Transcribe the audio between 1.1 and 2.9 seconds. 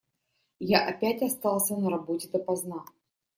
остался на работе допоздна.